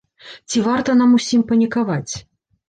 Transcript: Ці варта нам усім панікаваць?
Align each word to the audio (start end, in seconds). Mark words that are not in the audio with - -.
Ці 0.53 0.63
варта 0.67 0.95
нам 1.01 1.13
усім 1.19 1.45
панікаваць? 1.53 2.13